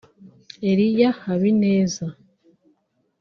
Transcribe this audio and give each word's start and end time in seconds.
Elia 0.69 1.09
Habineza 1.23 2.05